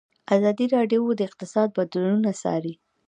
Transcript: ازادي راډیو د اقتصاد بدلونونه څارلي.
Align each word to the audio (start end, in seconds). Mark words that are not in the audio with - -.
ازادي 0.35 0.65
راډیو 0.75 1.01
د 1.17 1.21
اقتصاد 1.29 1.67
بدلونونه 1.77 2.31
څارلي. 2.41 2.73